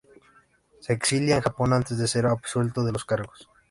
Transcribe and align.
Se 0.79 0.93
exilia 0.93 1.35
en 1.35 1.41
Japón 1.43 1.73
antes 1.73 1.95
de 1.99 2.07
ser 2.07 2.25
absuelto 2.25 2.83
de 2.83 2.91
los 2.91 3.05
cargos. 3.05 3.47